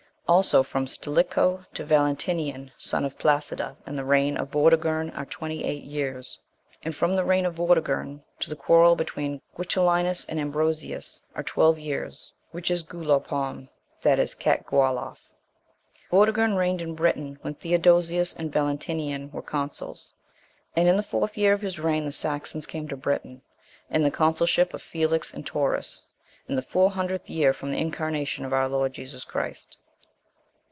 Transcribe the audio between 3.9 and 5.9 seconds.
the reign of Vortigern, are twenty eight